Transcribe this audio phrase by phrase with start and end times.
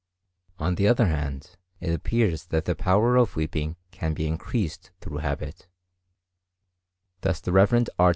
[0.57, 5.17] On the other hand, it appears that the power of weeping can be increased through
[5.17, 5.67] habit;
[7.21, 7.85] thus the Rev.
[7.99, 8.09] R.